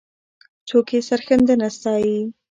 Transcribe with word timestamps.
څوک 0.67 0.87
یې 0.93 0.99
سرښندنه 1.07 1.67
ستایي؟ 1.77 2.17